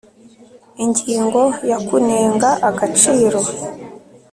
[0.83, 3.39] Ingingo ya kunenga agaciro